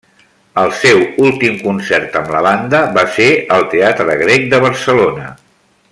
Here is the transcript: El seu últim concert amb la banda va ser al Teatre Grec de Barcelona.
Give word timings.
El 0.61 0.71
seu 0.77 1.01
últim 1.25 1.59
concert 1.65 2.17
amb 2.21 2.33
la 2.37 2.41
banda 2.47 2.81
va 2.97 3.05
ser 3.19 3.29
al 3.59 3.69
Teatre 3.75 4.19
Grec 4.23 4.49
de 4.55 4.65
Barcelona. 4.69 5.33